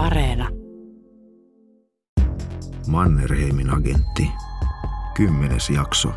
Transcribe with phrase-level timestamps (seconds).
[0.00, 0.48] Areena.
[2.86, 4.30] Mannerheimin agentti.
[5.14, 6.12] Kymmenes jakso.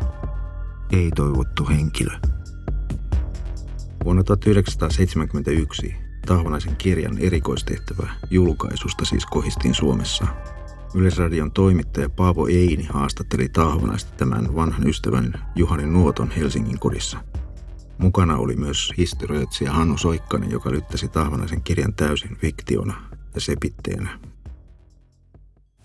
[0.92, 2.10] Ei toivottu henkilö.
[4.04, 5.94] Vuonna 1971
[6.26, 10.26] Tahvanaisen kirjan erikoistehtävä julkaisusta siis kohistiin Suomessa.
[10.94, 17.18] Yleisradion toimittaja Paavo Eini haastatteli Tahvanaista tämän vanhan ystävän Juhani Nuoton Helsingin kodissa.
[17.98, 24.18] Mukana oli myös historioitsija Hannu Soikkanen, joka lyttäsi Tahvanaisen kirjan täysin fiktiona sepitteenä.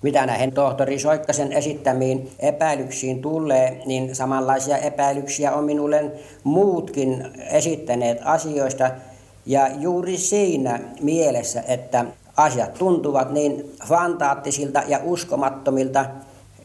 [0.03, 6.11] Mitä näihin tohtori Soikkasen esittämiin epäilyksiin tulee, niin samanlaisia epäilyksiä on minulle
[6.43, 8.91] muutkin esittäneet asioista.
[9.45, 12.05] Ja juuri siinä mielessä, että
[12.37, 16.05] asiat tuntuvat niin fantaattisilta ja uskomattomilta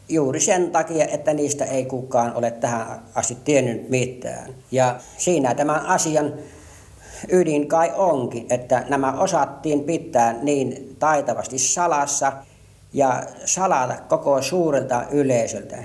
[0.09, 4.53] juuri sen takia, että niistä ei kukaan ole tähän asti tiennyt mitään.
[4.71, 6.33] Ja siinä tämän asian
[7.31, 12.31] ydin kai onkin, että nämä osattiin pitää niin taitavasti salassa
[12.93, 15.77] ja salata koko suurelta yleisöltä.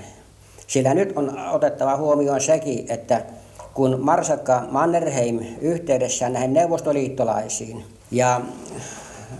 [0.67, 3.25] Sillä nyt on otettava huomioon sekin, että
[3.73, 8.41] kun Marsakka Mannerheim yhteydessä näihin neuvostoliittolaisiin ja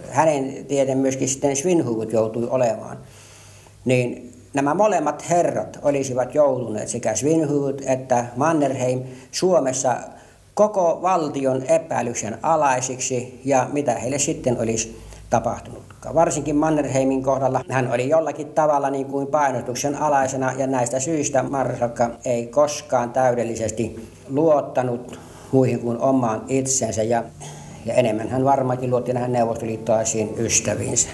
[0.10, 2.98] hänen tieten myöskin sitten Svinhuvud joutui olemaan,
[3.86, 9.98] niin nämä molemmat herrat olisivat joutuneet sekä Svinhuvud että Mannerheim Suomessa
[10.62, 15.84] koko valtion epäilyksen alaisiksi ja mitä heille sitten olisi tapahtunut.
[16.16, 22.10] Varsinkin Mannerheimin kohdalla hän oli jollakin tavalla niin kuin painotuksen alaisena ja näistä syistä Marsalkka
[22.26, 25.20] ei koskaan täydellisesti luottanut
[25.52, 27.24] muihin kuin omaan itsensä ja,
[27.86, 31.10] ja enemmän hän varmaankin luotti näihin neuvostoliittolaisiin ystäviinsä.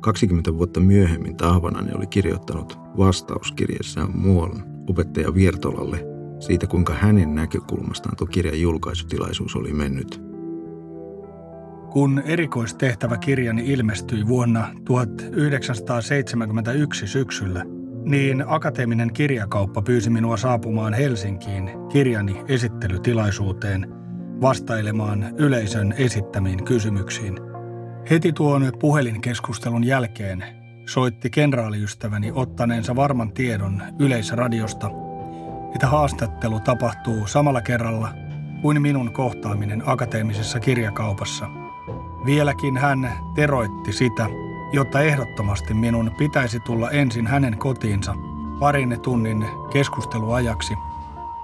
[0.00, 8.26] 20 vuotta myöhemmin Tahvanainen oli kirjoittanut vastauskirjeessään muualle opettaja Viertolalle siitä, kuinka hänen näkökulmastaan tuo
[8.26, 10.20] kirjan julkaisutilaisuus oli mennyt–
[11.90, 17.64] kun erikoistehtävä kirjani ilmestyi vuonna 1971 syksyllä,
[18.04, 23.86] niin akateeminen kirjakauppa pyysi minua saapumaan Helsinkiin kirjani esittelytilaisuuteen
[24.40, 27.38] vastailemaan yleisön esittämiin kysymyksiin.
[28.10, 30.44] Heti tuon puhelinkeskustelun jälkeen
[30.86, 34.90] soitti kenraaliystäväni ottaneensa varman tiedon yleisradiosta,
[35.74, 38.08] että haastattelu tapahtuu samalla kerralla
[38.62, 41.46] kuin minun kohtaaminen akateemisessa kirjakaupassa–
[42.26, 44.26] Vieläkin hän teroitti sitä,
[44.72, 48.14] jotta ehdottomasti minun pitäisi tulla ensin hänen kotiinsa
[48.60, 50.74] parin tunnin keskusteluajaksi.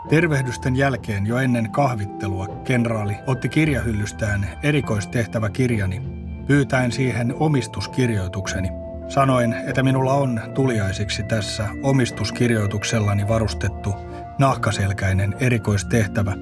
[0.08, 6.02] Tervehdysten jälkeen jo ennen kahvittelua kenraali otti kirjahyllystään erikoistehtävä kirjani,
[6.46, 8.68] pyytäen siihen omistuskirjoitukseni.
[9.08, 13.94] Sanoin, että minulla on tuliaisiksi tässä omistuskirjoituksellani varustettu
[14.38, 16.32] nahkaselkäinen erikoistehtävä,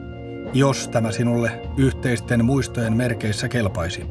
[0.53, 4.06] jos tämä sinulle yhteisten muistojen merkeissä kelpaisi.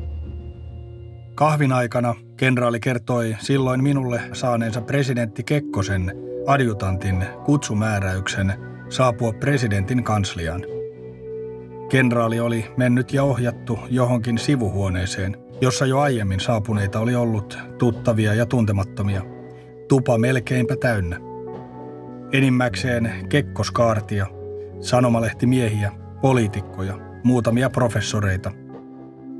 [1.35, 6.11] Kahvin aikana kenraali kertoi silloin minulle saaneensa presidentti Kekkosen
[6.47, 8.53] adjutantin kutsumääräyksen
[8.89, 10.65] saapua presidentin kansliaan.
[11.89, 18.45] Kenraali oli mennyt ja ohjattu johonkin sivuhuoneeseen, jossa jo aiemmin saapuneita oli ollut tuttavia ja
[18.45, 19.21] tuntemattomia.
[19.88, 21.32] Tupa melkeinpä täynnä.
[22.33, 24.25] Enimmäkseen kekkoskaartia,
[24.79, 28.51] sanomalehtimiehiä, poliitikkoja, muutamia professoreita–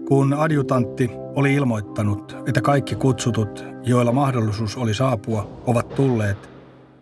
[0.08, 6.50] kun adjutantti oli ilmoittanut, että kaikki kutsutut, joilla mahdollisuus oli saapua, ovat tulleet,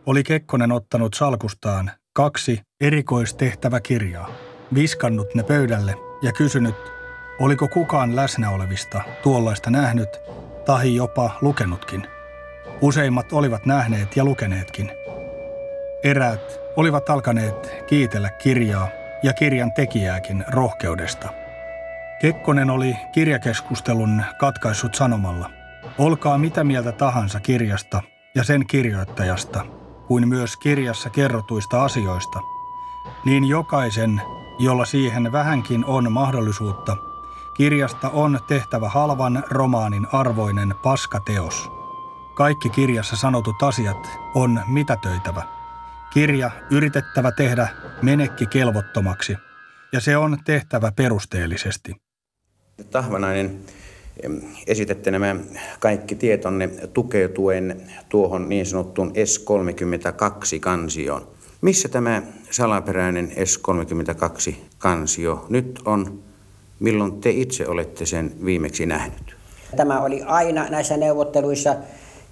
[0.05, 4.29] oli Kekkonen ottanut salkustaan kaksi erikoistehtäväkirjaa,
[4.73, 6.75] viskannut ne pöydälle ja kysynyt,
[7.39, 10.09] oliko kukaan läsnä olevista tuollaista nähnyt
[10.65, 12.07] tai jopa lukenutkin.
[12.81, 14.91] Useimmat olivat nähneet ja lukeneetkin.
[16.03, 18.87] Eräät olivat alkaneet kiitellä kirjaa
[19.23, 21.29] ja kirjan tekijääkin rohkeudesta–
[22.21, 25.49] Kekkonen oli kirjakeskustelun katkaissut sanomalla.
[25.97, 28.01] Olkaa mitä mieltä tahansa kirjasta
[28.35, 29.65] ja sen kirjoittajasta,
[30.07, 32.39] kuin myös kirjassa kerrotuista asioista,
[33.25, 34.21] niin jokaisen,
[34.59, 36.97] jolla siihen vähänkin on mahdollisuutta,
[37.53, 41.71] kirjasta on tehtävä halvan romaanin arvoinen paskateos.
[42.33, 45.60] Kaikki kirjassa sanotut asiat on mitätöitävä.
[46.13, 47.67] Kirja yritettävä tehdä
[48.01, 49.37] menekki kelvottomaksi,
[49.93, 51.95] ja se on tehtävä perusteellisesti.
[52.91, 53.59] Tahvanainen
[54.67, 55.35] esitätte nämä
[55.79, 61.27] kaikki tietonne tukeutuen tuohon niin sanottuun S32-kansioon.
[61.61, 66.19] Missä tämä salaperäinen S32-kansio nyt on?
[66.79, 69.35] Milloin te itse olette sen viimeksi nähnyt?
[69.75, 71.75] Tämä oli aina näissä neuvotteluissa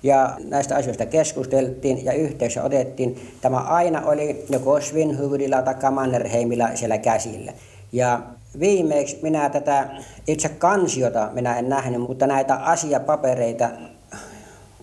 [0.03, 3.31] ja näistä asioista keskusteltiin ja yhteisö otettiin.
[3.41, 7.53] Tämä aina oli joko Svinhuvudilla tai Mannerheimilla siellä käsillä.
[7.91, 8.21] Ja
[8.59, 9.89] viimeksi minä tätä
[10.27, 13.69] itse kansiota minä en nähnyt, mutta näitä asiapapereita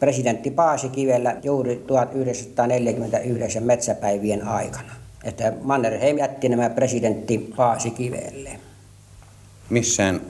[0.01, 4.93] presidentti Paasikivellä juuri 1949 metsäpäivien aikana.
[5.25, 8.51] Että Mannerheim jätti nämä presidentti Paasikivelle.
[9.71, 10.21] Missään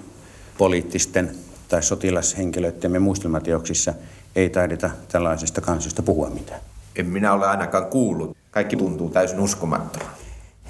[0.58, 1.30] poliittisten
[1.68, 3.94] tai sotilashenkilöiden muistelmateoksissa
[4.36, 6.60] ei taideta tällaisesta kansiosta puhua mitään.
[6.96, 8.36] En minä ole ainakaan kuullut.
[8.50, 10.16] Kaikki tuntuu täysin uskomattomalta.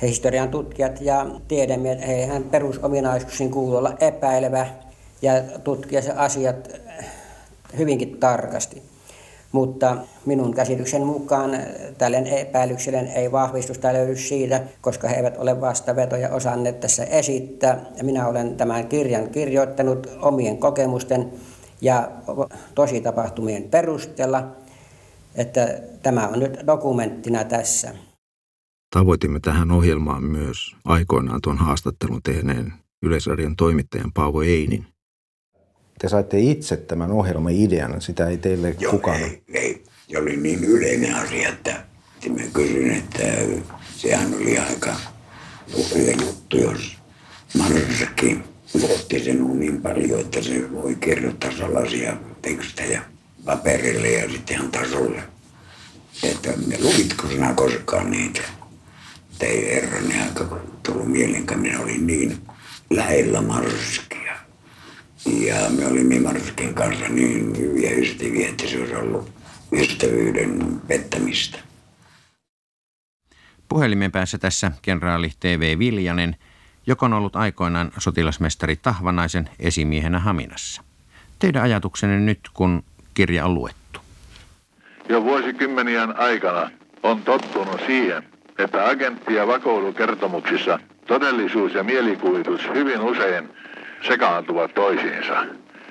[0.03, 4.67] Historian tutkijat ja tiedemiehet, heihän perusominaisuuksiin kuuluu olla epäilevä
[5.23, 5.33] ja
[5.65, 6.69] tutkia se asiat
[7.79, 8.83] hyvinkin tarkasti.
[9.53, 9.97] Mutta
[10.27, 11.59] minun käsityksen mukaan
[11.99, 17.81] tälle epäilykselle ei vahvistusta löydy siitä, koska he eivät ole vastavetoja osanneet tässä esittää.
[18.03, 21.33] Minä olen tämän kirjan kirjoittanut omien kokemusten
[21.81, 22.11] ja
[22.75, 24.57] tositapahtumien perusteella,
[25.35, 27.95] että tämä on nyt dokumenttina tässä.
[28.91, 34.87] Tavoitimme tähän ohjelmaan myös aikoinaan tuon haastattelun tehneen Yleisradion toimittajan Paavo Einin.
[35.99, 39.21] Te saitte itse tämän ohjelman idean, sitä ei teille Joo, kukaan...
[39.21, 39.85] Ei, ei.
[40.09, 41.85] Se oli niin yleinen asia, että
[42.29, 43.23] mä kysyin, että
[43.97, 44.97] sehän oli aika
[45.95, 46.97] hyvä juttu, jos
[47.59, 53.03] Marssakin luotti sen niin paljon, että se voi kirjoittaa sellaisia tekstejä
[53.45, 55.23] paperille ja sitten ihan tasolle.
[56.23, 58.41] Että luvitko sinä koskaan niitä?
[59.41, 62.39] Ei herranen aika tullut mieleen, kun minä olin niin
[62.91, 64.37] lähellä Marskia.
[65.27, 69.31] Ja me olimme Marskin kanssa niin hyviä ystäviä, että se olisi ollut
[69.73, 71.59] ystävyyden pettämistä.
[73.69, 76.37] Puhelimen päässä tässä kenraali TV Viljanen,
[76.87, 80.83] joka on ollut aikoinaan sotilasmestari Tahvanaisen esimiehenä Haminassa.
[81.39, 82.83] Teidän ajatuksenne nyt, kun
[83.15, 84.01] kirja on luettu.
[85.09, 86.71] Jo vuosikymmenien aikana
[87.03, 88.23] on tottunut siihen,
[88.59, 93.49] että agentti- ja vakoilukertomuksissa todellisuus ja mielikuvitus hyvin usein
[94.09, 95.47] sekaantuvat toisiinsa.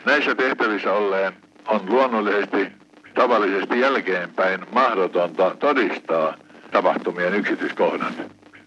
[0.06, 1.34] Näissä tehtävissä olleen
[1.68, 2.68] on luonnollisesti
[3.14, 6.36] tavallisesti jälkeenpäin mahdotonta todistaa
[6.72, 8.14] tapahtumien yksityiskohdat.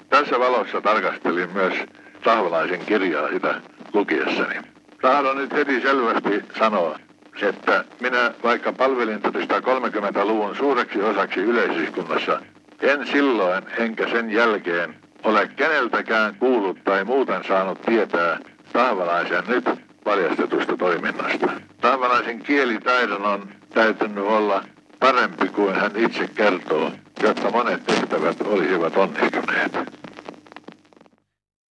[0.09, 1.75] Tässä valossa tarkastelin myös
[2.25, 3.61] Tahvalaisen kirjaa sitä
[3.93, 4.55] lukiessani.
[5.03, 6.99] Tahdon nyt heti selvästi sanoa,
[7.43, 12.43] että minä vaikka palvelin 1930-luvun suureksi osaksi yleisyskunnassa,
[12.83, 14.95] en silloin enkä sen jälkeen
[15.25, 18.39] ole keneltäkään kuullut tai muuten saanut tietää
[18.73, 19.65] Tahvalaisen nyt
[20.05, 21.47] paljastetusta toiminnasta.
[21.81, 24.65] Tahvalaisen kielitaidon on täytynyt olla
[25.01, 26.93] parempi kuin hän itse kertoo,
[27.23, 29.98] jotta monet tehtävät olisivat onnistuneet.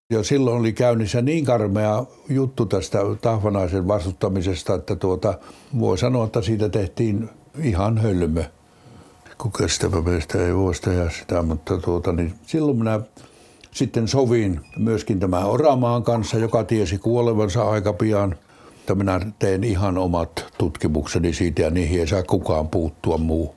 [0.10, 5.40] Ja silloin oli käynnissä niin karmea juttu tästä Tahvanaisen vastustamisesta, että tuota,
[5.80, 7.30] voi sanoa, että siitä tehtiin
[7.64, 8.44] ihan hölmö.
[9.38, 13.00] Kun kestävä meistä ei voi tehdä sitä, mutta tuota, niin silloin minä
[13.72, 18.36] sitten sovin myöskin tämä Oramaan kanssa, joka tiesi kuolevansa aika pian.
[18.80, 23.56] Että minä teen ihan omat tutkimukseni siitä ja niihin ei saa kukaan puuttua muu.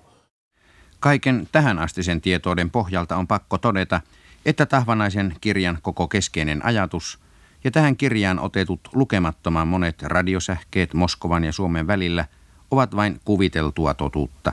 [1.00, 4.00] Kaiken tähän astisen tietouden pohjalta on pakko todeta,
[4.44, 7.18] että Tahvanaisen kirjan koko keskeinen ajatus
[7.64, 12.24] ja tähän kirjaan otetut lukemattoman monet radiosähkeet Moskovan ja Suomen välillä
[12.70, 14.52] ovat vain kuviteltua totuutta.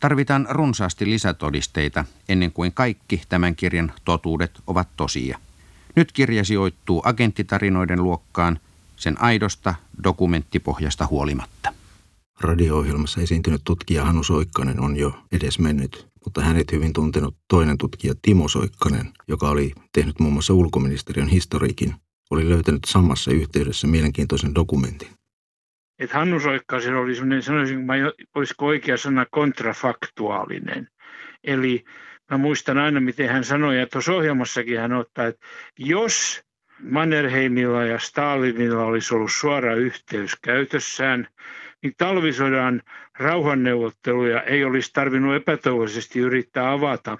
[0.00, 5.38] Tarvitaan runsaasti lisätodisteita ennen kuin kaikki tämän kirjan totuudet ovat tosia.
[5.96, 8.60] Nyt kirja sijoittuu agenttitarinoiden luokkaan
[8.96, 9.74] sen aidosta
[10.04, 11.72] dokumenttipohjasta huolimatta.
[12.40, 18.14] Radio-ohjelmassa esiintynyt tutkija Hannu Soikkanen on jo edes mennyt, mutta hänet hyvin tuntenut toinen tutkija
[18.22, 21.94] Timo Soikkanen, joka oli tehnyt muun muassa ulkoministeriön historiikin,
[22.30, 25.08] oli löytänyt samassa yhteydessä mielenkiintoisen dokumentin.
[25.98, 27.92] Et Hannu Soikkasen oli sellainen, sanoisin, mä
[28.34, 30.88] olisiko oikea sana, kontrafaktuaalinen.
[31.44, 31.84] Eli
[32.30, 35.46] mä muistan aina, miten hän sanoi, ja tuossa ohjelmassakin hän ottaa, että
[35.78, 36.42] jos
[36.82, 41.28] Mannerheimilla ja Stalinilla olisi ollut suora yhteys käytössään,
[41.82, 42.82] niin talvisodan
[43.18, 47.18] rauhanneuvotteluja ei olisi tarvinnut epätoivoisesti yrittää avata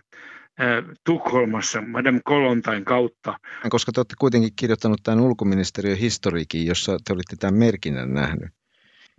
[1.04, 3.38] Tukholmassa Madame Kolontain kautta.
[3.68, 8.50] Koska te olette kuitenkin kirjoittanut tämän ulkoministeriön historiikin, jossa te olitte tämän merkinnän nähnyt.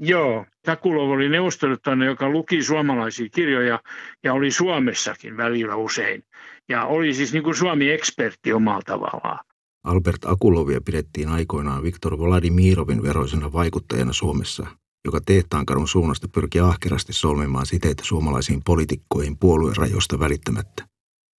[0.01, 3.79] Joo, Takulov oli neuvostoliittolainen, joka luki suomalaisia kirjoja
[4.23, 6.23] ja oli Suomessakin välillä usein.
[6.69, 9.45] Ja oli siis niin kuin Suomi-ekspertti omalla tavallaan.
[9.83, 14.67] Albert Akulovia pidettiin aikoinaan Viktor Vladimirovin veroisena vaikuttajana Suomessa,
[15.05, 20.87] joka Tehtaankarun suunnasta pyrki ahkerasti solmimaan siteitä suomalaisiin poliitikkoihin puoluerajoista välittämättä.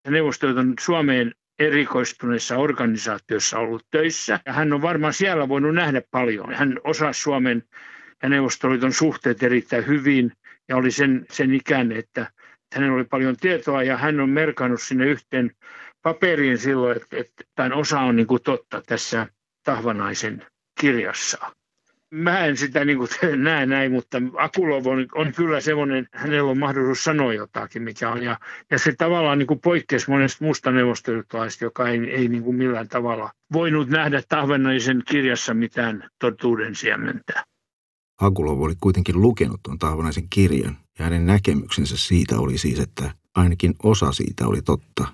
[0.09, 4.41] Neuvostoliiton Suomeen erikoistuneessa organisaatiossa ollut töissä.
[4.47, 6.55] Ja hän on varmaan siellä voinut nähdä paljon.
[6.55, 7.63] Hän osaa Suomen
[8.23, 10.33] ja Neuvostoliiton suhteet erittäin hyvin
[10.69, 12.33] ja oli sen, sen ikäinen, että
[12.75, 15.51] hänellä oli paljon tietoa ja hän on merkannut sinne yhteen
[16.03, 19.27] paperiin silloin, että, että tämän osa on niin kuin totta tässä
[19.65, 20.47] Tahvanaisen
[20.81, 21.60] kirjassa.
[22.11, 26.59] Mä en sitä niin kuin näe näin, mutta Akulov on, on kyllä semmoinen, hänellä on
[26.59, 28.23] mahdollisuus sanoa jotakin, mikä on.
[28.23, 28.39] Ja,
[28.71, 32.89] ja se tavallaan niin kuin poikkeasi monesta muusta neuvostoliittolaisesta, joka ei, ei niin kuin millään
[32.89, 37.45] tavalla voinut nähdä Tahvanaisen kirjassa mitään totuuden siementää.
[38.21, 43.75] Akulov oli kuitenkin lukenut tuon Tahvanaisen kirjan ja hänen näkemyksensä siitä oli siis, että ainakin
[43.83, 45.07] osa siitä oli totta.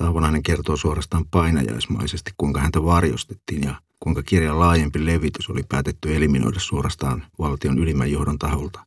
[0.00, 6.60] Tahvanainen kertoo suorastaan painajaismaisesti, kuinka häntä varjostettiin ja kuinka kirjan laajempi levitys oli päätetty eliminoida
[6.60, 8.80] suorastaan valtion ylimmän johdon taholta.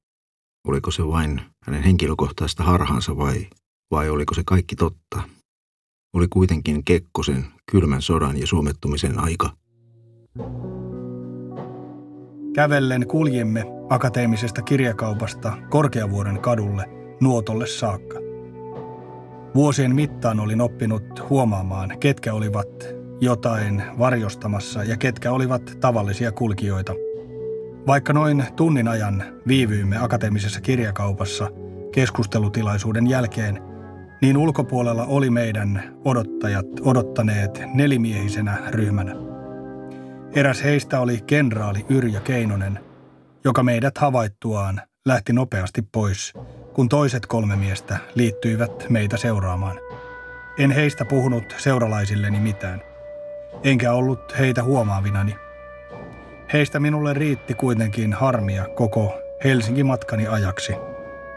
[0.67, 3.48] Oliko se vain hänen henkilökohtaista harhaansa vai,
[3.91, 5.22] vai oliko se kaikki totta?
[6.13, 9.50] Oli kuitenkin Kekkosen kylmän sodan ja suomettumisen aika.
[12.55, 16.86] Kävellen kuljimme akateemisesta kirjakaupasta Korkeavuoren kadulle
[17.22, 18.20] Nuotolle saakka.
[19.55, 22.67] Vuosien mittaan olin oppinut huomaamaan, ketkä olivat
[23.23, 26.93] jotain varjostamassa ja ketkä olivat tavallisia kulkijoita.
[27.87, 31.49] Vaikka noin tunnin ajan viivyimme akateemisessa kirjakaupassa
[31.91, 33.61] keskustelutilaisuuden jälkeen,
[34.21, 39.15] niin ulkopuolella oli meidän odottajat odottaneet nelimiehisenä ryhmänä.
[40.35, 42.79] Eräs heistä oli kenraali Yrjö Keinonen,
[43.43, 46.33] joka meidät havaittuaan lähti nopeasti pois,
[46.73, 49.79] kun toiset kolme miestä liittyivät meitä seuraamaan.
[50.57, 52.81] En heistä puhunut seuralaisilleni mitään,
[53.63, 55.36] enkä ollut heitä huomaavinani.
[56.53, 60.74] Heistä minulle riitti kuitenkin harmia koko Helsinki-matkani ajaksi,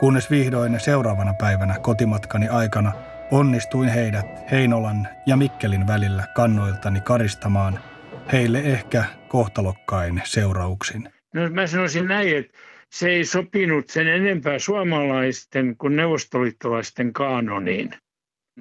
[0.00, 2.92] kunnes vihdoin seuraavana päivänä kotimatkani aikana
[3.30, 7.78] onnistuin heidät Heinolan ja Mikkelin välillä kannoiltani karistamaan
[8.32, 11.12] heille ehkä kohtalokkain seurauksin.
[11.34, 12.58] No mä sanoisin näin, että
[12.90, 17.90] se ei sopinut sen enempää suomalaisten kuin neuvostoliittolaisten kanoniin.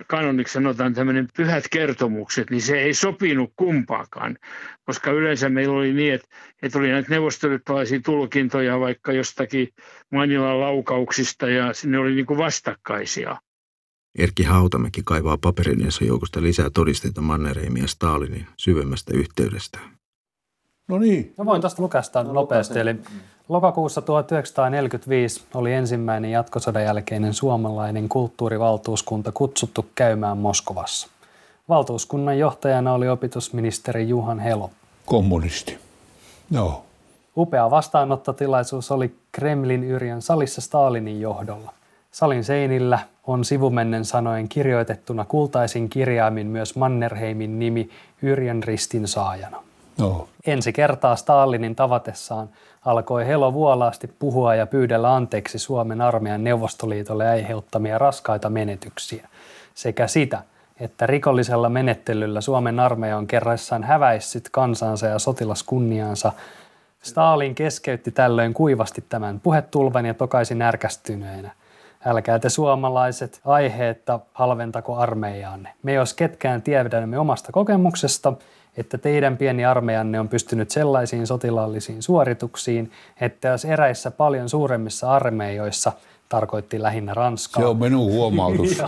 [0.08, 4.38] Kanoniksi sanotaan tämmöinen pyhät kertomukset, niin se ei sopinut kumpaakaan,
[4.86, 6.28] koska yleensä meillä oli niin, että,
[6.62, 9.68] että oli näitä neuvostoliittolaisia tulkintoja vaikka jostakin
[10.12, 13.38] Manilan laukauksista ja ne oli niin kuin vastakkaisia.
[14.18, 19.80] Erkki Hautamäki kaivaa paperinensa joukosta lisää todisteita Mannerheimin ja Stalinin syvemmästä yhteydestä.
[20.88, 21.34] No niin.
[21.38, 22.80] Mä voin tuosta lukea sitä no, nopeasti.
[22.80, 22.96] Eli
[23.50, 31.08] lokakuussa 1945 oli ensimmäinen jatkosodan jälkeinen suomalainen kulttuurivaltuuskunta kutsuttu käymään Moskovassa.
[31.70, 34.72] Valtuuskunnan johtajana oli opetusministeri Juhan Helo.
[35.06, 35.78] Kommunisti.
[36.52, 36.86] Joo.
[37.38, 41.74] Upea vastaanottotilaisuus oli Kremlin Yrjön salissa Stalinin johdolla.
[42.12, 47.90] Salin seinillä on sivumennen sanoen kirjoitettuna kultaisin kirjaimin myös Mannerheimin nimi
[48.22, 49.65] Yrjön ristin saajana.
[49.98, 50.28] No.
[50.46, 52.50] Ensi kertaa Stalinin tavatessaan
[52.86, 59.28] alkoi Helo vuolaasti puhua ja pyydellä anteeksi Suomen armeijan Neuvostoliitolle aiheuttamia raskaita menetyksiä
[59.74, 60.44] sekä sitä,
[60.80, 66.32] että rikollisella menettelyllä Suomen armeija on kerrassaan häväissyt kansansa ja sotilaskunniaansa.
[67.02, 71.52] Stalin keskeytti tällöin kuivasti tämän puhetulvan ja tokaisi närkästyneenä.
[72.06, 75.74] Älkää te suomalaiset aiheetta halventako armeijaanne.
[75.84, 78.34] Me jos ketkään tiedämme omasta kokemuksesta–
[78.78, 82.92] että teidän pieni armeijanne on pystynyt sellaisiin sotilaallisiin suorituksiin,
[83.22, 85.92] että jos eräissä paljon suuremmissa armeijoissa
[86.30, 87.62] tarkoitti lähinnä Ranskaa.
[87.62, 88.84] Se on minun huomautus,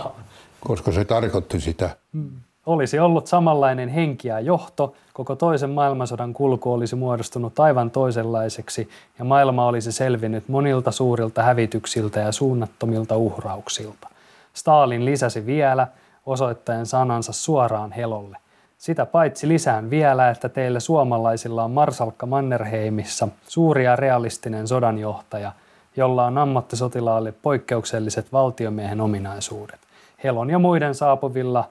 [0.60, 1.90] koska se tarkoitti sitä.
[2.12, 2.30] Mm.
[2.66, 9.24] Olisi ollut samanlainen henki ja johto, koko toisen maailmansodan kulku olisi muodostunut aivan toisenlaiseksi ja
[9.24, 14.08] maailma olisi selvinnyt monilta suurilta hävityksiltä ja suunnattomilta uhrauksilta.
[14.54, 15.86] Stalin lisäsi vielä,
[16.26, 18.36] osoittaen sanansa suoraan Helolle.
[18.78, 25.52] Sitä paitsi lisään vielä, että teille suomalaisilla on Marsalkka Mannerheimissa suuri ja realistinen sodanjohtaja,
[25.96, 29.80] jolla on ammattisotilaalle poikkeukselliset valtiomiehen ominaisuudet.
[30.24, 31.64] Helon ja muiden saapuvilla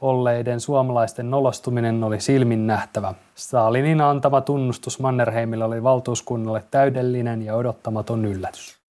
[0.00, 3.14] olleiden suomalaisten nolostuminen oli silmin nähtävä.
[3.34, 8.83] Stalinin antama tunnustus Mannerheimille oli valtuuskunnalle täydellinen ja odottamaton yllätys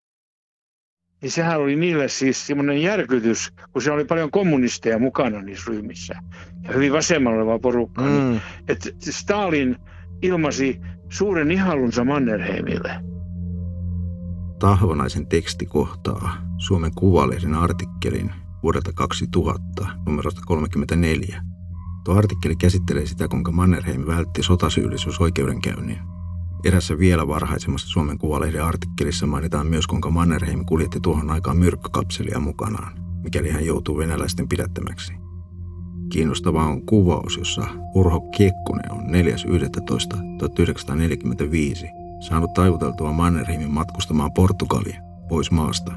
[1.24, 6.15] niin sehän oli niille siis semmoinen järkytys, kun se oli paljon kommunisteja mukana niissä ryhmissä
[6.63, 8.01] ja hyvin vasemmalla oleva porukka.
[8.01, 8.10] Mm.
[8.10, 9.75] Niin, että Stalin
[10.22, 12.96] ilmasi suuren ihallunsa Mannerheimille.
[14.60, 18.32] Tahvanaisen teksti kohtaa Suomen Kuvalehden artikkelin
[18.63, 21.44] vuodelta 2000 numerosta 34.
[22.06, 26.00] Tuo artikkeli käsittelee sitä, kuinka Mannerheim vältti sotasyyllisyys oikeudenkäynnin
[26.63, 32.93] Erässä vielä varhaisemmassa Suomen Kuvalehden artikkelissa mainitaan myös, kuinka Mannerheim kuljetti tuohon aikaan myrkkakapselia mukanaan,
[33.24, 35.13] mikäli hän joutuu venäläisten pidättämäksi.
[36.12, 39.08] Kiinnostava on kuvaus, jossa Urho Kiekkonen on 4.11.1945
[42.27, 45.91] saanut taivuteltua Mannerheimin matkustamaan Portugalia pois maasta.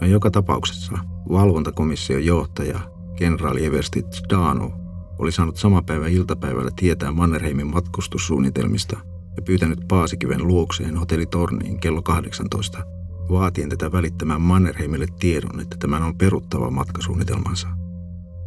[0.00, 2.80] Ja joka tapauksessa valvontakomission johtaja,
[3.16, 4.72] kenraali Eversti Dano,
[5.18, 12.02] oli saanut sama päivä iltapäivällä tietää Mannerheimin matkustussuunnitelmista ja pyytänyt Paasikiven luokseen hotelli Torniin kello
[12.02, 12.86] 18,
[13.30, 17.68] vaatien tätä välittämään Mannerheimille tiedon, että tämän on peruttava matkasuunnitelmansa.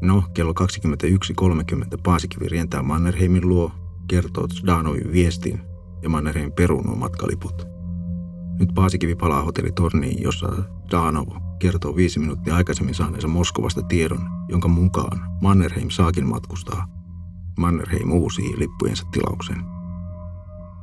[0.01, 0.53] No, kello
[1.71, 3.71] 21.30 Paasikivi rientää Mannerheimin luo,
[4.07, 5.61] kertoo Zdanovin viestin
[6.01, 7.67] ja Mannerheim peruu nuo matkaliput.
[8.59, 10.47] Nyt Paasikivi palaa hotelli Torniin, jossa
[10.91, 11.27] Danov
[11.59, 16.87] kertoo viisi minuuttia aikaisemmin saaneensa Moskovasta tiedon, jonka mukaan Mannerheim saakin matkustaa.
[17.57, 19.74] Mannerheim uusii lippujensa tilauksen.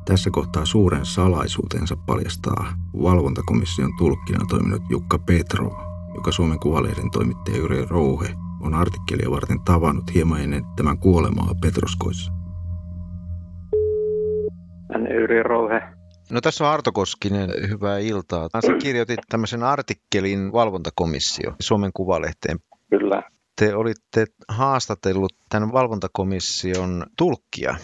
[0.05, 5.71] Tässä kohtaa suuren salaisuutensa paljastaa valvontakomission tulkkina toiminut Jukka Petro,
[6.15, 12.33] joka Suomen Kuvalehden toimittaja Jyri Rouhe on artikkelia varten tavannut hieman ennen tämän kuolemaa Petroskoissa.
[15.11, 15.83] Yri Rouhe.
[16.31, 18.49] No tässä on Arto Koskinen, hyvää iltaa.
[18.67, 22.59] Sä kirjoitit tämmöisen artikkelin valvontakomissio Suomen Kuvalehteen.
[22.91, 23.23] Kyllä.
[23.57, 27.77] Te olitte haastatellut tämän valvontakomission tulkkia.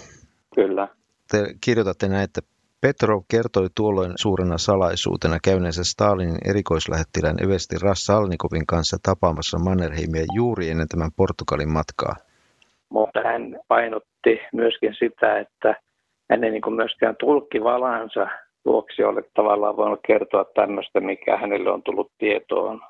[0.55, 0.89] Kyllä.
[1.31, 2.41] Te kirjoitatte näin, että
[2.81, 10.89] Petrov kertoi tuolloin suurena salaisuutena käyneensä Stalinin erikoislähettilään Evesti Rassalnikovin kanssa tapaamassa Mannerheimia juuri ennen
[10.89, 12.15] tämän Portugalin matkaa.
[12.91, 15.75] Mutta hän painotti myöskin sitä, että
[16.31, 18.29] hän ei niin myöskään tulkkivalansa
[18.65, 22.81] vuoksi ole tavallaan voinut kertoa tämmöistä, mikä hänelle on tullut tietoon.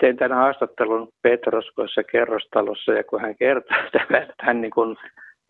[0.00, 4.00] Tein tämän haastattelun Petroskoissa kerrostalossa ja kun hän kertoi, että
[4.40, 4.70] hän niin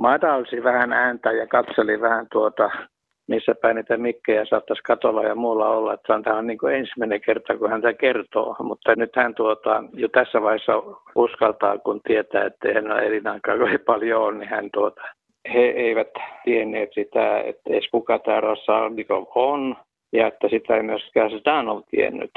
[0.01, 2.71] madalsi vähän ääntä ja katseli vähän tuota,
[3.29, 5.95] missä päin niitä mikkejä saattaisi katolla ja muulla olla.
[5.95, 8.57] Että tämä on niin kuin ensimmäinen kerta, kun hän tämä kertoo.
[8.59, 10.73] Mutta nyt hän tuota, jo tässä vaiheessa
[11.15, 13.55] uskaltaa, kun tietää, että hän on elinaikaa
[13.87, 15.03] paljon on, niin hän tuota,
[15.55, 16.11] he eivät
[16.45, 19.77] tienneet sitä, että edes kuka tämä Rassalnikov on,
[20.13, 21.31] ja että sitä ei myöskään
[21.69, 22.31] ole tiennyt.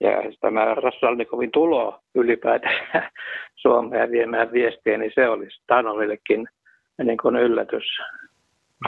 [0.00, 0.10] Ja
[0.40, 3.08] tämä Rassalnikovin tulo ylipäätään
[3.62, 6.48] Suomeen viemään viestiä, niin se oli Stanovillekin
[7.04, 7.84] niin kuin yllätys.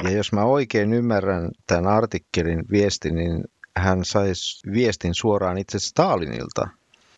[0.05, 3.45] Ja jos mä oikein ymmärrän tämän artikkelin viestin, niin
[3.77, 6.69] hän saisi viestin suoraan itse Stalinilta.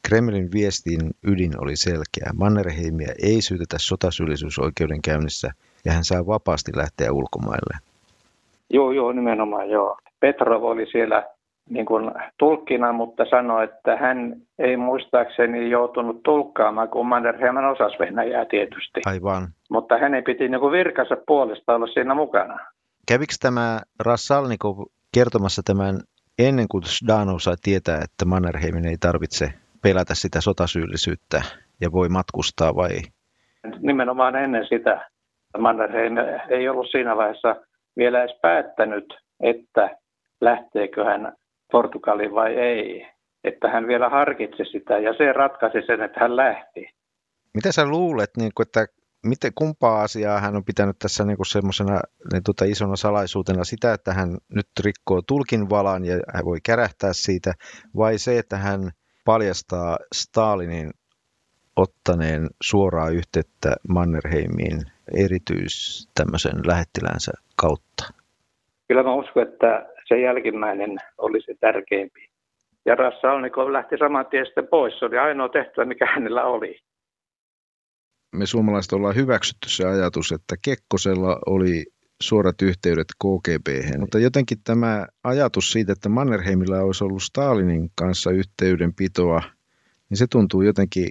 [0.09, 2.31] Kremlin viestin ydin oli selkeä.
[2.39, 5.51] Mannerheimia ei syytetä sotasyyllisyysoikeudenkäynnissä–
[5.85, 7.79] ja hän saa vapaasti lähteä ulkomaille.
[8.71, 9.99] Joo, joo, nimenomaan joo.
[10.21, 11.27] Petrov oli siellä
[11.69, 18.45] niin kuin tulkkina, mutta sanoi, että hän ei muistaakseni joutunut tulkkaamaan, kun Mannerheim osasi Venäjää
[18.45, 19.01] tietysti.
[19.07, 19.49] Aivan.
[19.71, 22.59] Mutta hänen piti niin kuin virkansa puolesta olla siinä mukana.
[23.09, 24.77] Kävikö tämä Rassalnikov
[25.15, 25.95] kertomassa tämän
[26.39, 29.47] ennen kuin Zdanov sai tietää, että Mannerheimin ei tarvitse
[29.83, 31.43] pelätä sitä sotasyyllisyyttä
[31.81, 32.91] ja voi matkustaa vai?
[33.81, 35.11] Nimenomaan ennen sitä.
[35.59, 36.15] Mannerheim
[36.49, 37.57] ei ollut siinä vaiheessa
[37.97, 39.97] vielä edes päättänyt, että
[40.41, 41.33] lähteekö hän
[41.73, 43.07] Portugaliin vai ei.
[43.45, 46.89] Että hän vielä harkitsi sitä ja se ratkaisi sen, että hän lähti.
[47.55, 48.87] Mitä sä luulet, niin kuin, että
[49.27, 52.01] miten, kumpaa asiaa hän on pitänyt tässä niin semmoisena
[52.33, 53.65] niin tuota, isona salaisuutena?
[53.65, 57.53] Sitä, että hän nyt rikkoo tulkin valan ja hän voi kärähtää siitä,
[57.97, 58.91] vai se, että hän
[59.25, 60.91] paljastaa Stalinin
[61.77, 64.81] ottaneen suoraa yhteyttä Mannerheimiin
[65.25, 68.05] erityis tämmöisen lähettilänsä kautta?
[68.89, 72.21] Kyllä mä uskon, että se jälkimmäinen oli se tärkeimpi.
[72.87, 74.99] Ja Rassalnikov lähti saman tien sitten pois.
[74.99, 76.79] Se oli ainoa tehtävä, mikä hänellä oli.
[78.37, 81.85] Me suomalaiset ollaan hyväksytty se ajatus, että Kekkosella oli
[82.23, 83.69] suorat yhteydet KGB.
[83.99, 89.43] Mutta jotenkin tämä ajatus siitä, että Mannerheimilla olisi ollut Stalinin kanssa yhteydenpitoa,
[90.11, 91.09] niin se tuntuu jotenkin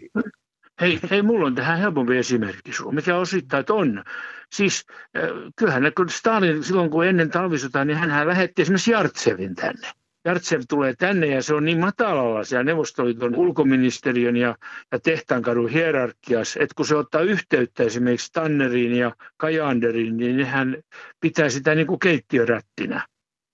[0.82, 4.04] Hei, hei, mulla on tähän helpompi esimerkki sun, mikä osittain on.
[4.52, 4.86] Siis
[5.18, 9.88] äh, kyllähän kun Stalin silloin kun ennen talvisotaa, niin hän lähetti esimerkiksi Jartsevin tänne.
[10.26, 14.56] Jartsev tulee tänne ja se on niin matalalla siellä Neuvostoliiton ulkoministeriön ja,
[14.92, 20.78] ja tehtaankadun hierarkiassa, että kun se ottaa yhteyttä esimerkiksi Tanneriin ja Kajanderiin, niin hän
[21.20, 23.06] pitää sitä niin kuin keittiörättinä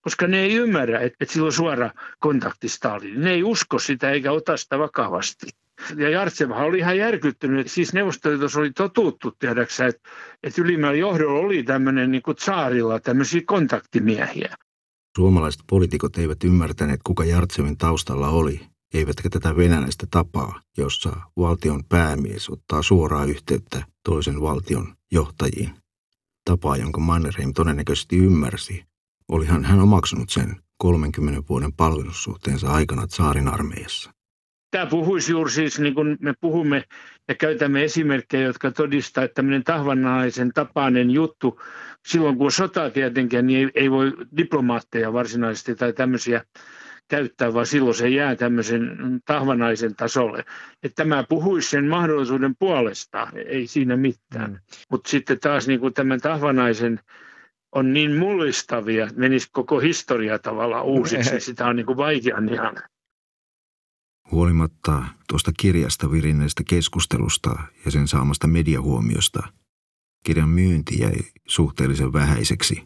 [0.02, 3.22] koska ne ei ymmärrä, että, että sillä on suora kontakti Stalin.
[3.22, 5.48] Ne ei usko sitä eikä ota sitä vakavasti.
[5.96, 7.72] Ja Jartsevahan oli ihan järkyttynyt.
[7.72, 10.10] Siis Neuvostoliitossa oli totuttu tiedäksä, että,
[10.44, 14.56] että ylimmällä johdolla oli tämmöinen niin kuin tsaarilla tämmöisiä kontaktimiehiä.
[15.18, 18.62] Suomalaiset poliitikot eivät ymmärtäneet, kuka Jartsevin taustalla oli,
[18.94, 25.72] eivätkä tätä venäläistä tapaa, jossa valtion päämies ottaa suoraa yhteyttä toisen valtion johtajiin.
[26.46, 28.84] Tapaa, jonka Mannerheim todennäköisesti ymmärsi,
[29.28, 34.15] olihan hän omaksunut sen 30 vuoden palvelussuhteensa aikana saarin armeijassa.
[34.76, 36.84] Tämä puhuisi juuri siis, niin kuin me puhumme
[37.28, 41.62] ja käytämme esimerkkejä, jotka todistaa, että tämmöinen tahvanaisen tapainen juttu,
[42.08, 46.44] silloin kun on sota tietenkin, niin ei, ei voi diplomaatteja varsinaisesti tai tämmöisiä
[47.08, 50.46] täyttää, vaan silloin se jää tämmöisen tahvanaisen tasolle.
[50.84, 54.52] Että tämä puhuisi sen mahdollisuuden puolesta, ei siinä mitään.
[54.52, 54.58] Mm.
[54.92, 57.00] Mutta sitten taas niin kuin tämän tahvanaisen
[57.76, 62.38] on niin mullistavia, että menisi koko historia tavallaan uusiksi, niin sitä on niin kuin vaikea
[62.54, 62.76] ihan.
[64.32, 69.44] Huolimatta tuosta kirjasta virinneestä keskustelusta ja sen saamasta mediahuomiosta,
[70.26, 71.16] kirjan myynti jäi
[71.48, 72.84] suhteellisen vähäiseksi,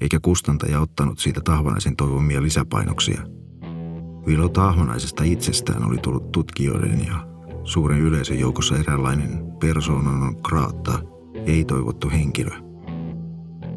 [0.00, 3.22] eikä kustantaja ottanut siitä tahvanaisen toivomia lisäpainoksia.
[4.26, 7.26] Vilo tahvanaisesta itsestään oli tullut tutkijoiden ja
[7.64, 10.98] suuren yleisön joukossa eräänlainen persoonan kraatta,
[11.46, 12.50] ei toivottu henkilö.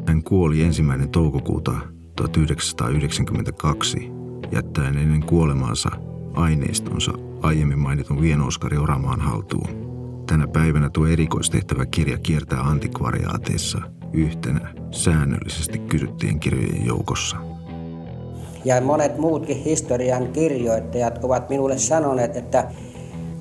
[0.06, 1.72] Hän kuoli ensimmäinen toukokuuta
[2.16, 3.98] 1992,
[4.52, 5.90] jättäen ennen kuolemaansa
[6.34, 9.92] aineistonsa aiemmin mainitun Vienoskari Oramaan haltuun.
[10.26, 13.78] Tänä päivänä tuo erikoistehtävä kirja kiertää antikvariaateissa
[14.12, 17.36] yhtenä säännöllisesti kysyttyjen kirjojen joukossa.
[18.64, 22.70] Ja monet muutkin historian kirjoittajat ovat minulle sanoneet, että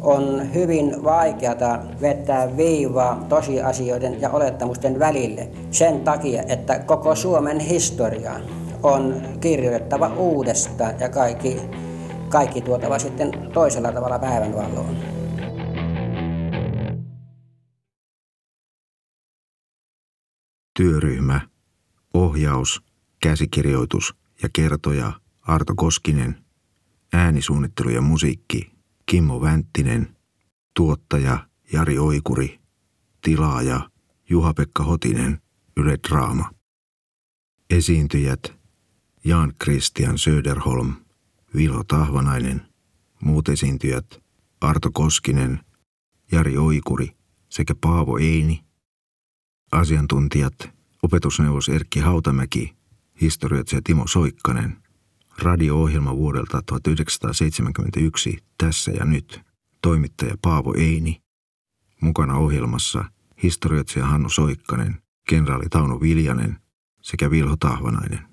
[0.02, 8.32] on hyvin vaikeata vettää viivaa tosiasioiden ja olettamusten välille sen takia, että koko Suomen historia
[8.84, 11.62] on kirjoitettava uudestaan ja kaikki,
[12.32, 14.98] kaikki tuotava sitten toisella tavalla päivänvaloon.
[20.78, 21.42] Työryhmä,
[22.14, 22.84] ohjaus,
[23.20, 26.46] käsikirjoitus ja kertoja Arto Koskinen,
[27.14, 28.72] äänisuunnittelu ja musiikki
[29.06, 30.18] Kimmo Vänttinen,
[30.74, 32.60] tuottaja Jari Oikuri,
[33.22, 33.90] tilaaja
[34.30, 35.42] Juha-Pekka Hotinen,
[35.78, 36.52] Yle Draama.
[37.70, 38.54] Esiintyjät
[39.24, 40.94] Jan Christian Söderholm,
[41.56, 42.62] Vilo Tahvanainen,
[43.22, 44.22] muut esiintyjät
[44.62, 45.60] Arto Koskinen,
[46.32, 47.12] Jari Oikuri
[47.50, 48.64] sekä Paavo Eini.
[49.72, 50.54] Asiantuntijat
[51.04, 52.76] opetusneuvos Erkki Hautamäki,
[53.22, 54.78] historioitsija Timo Soikkanen,
[55.38, 59.42] radio-ohjelma vuodelta 1971 Tässä ja nyt,
[59.82, 61.22] toimittaja Paavo Eini.
[62.02, 63.06] Mukana ohjelmassa
[63.44, 66.58] historioitsija Hannu Soikkanen, kenraali Tauno Viljanen
[67.02, 68.31] sekä Vilho Tahvanainen.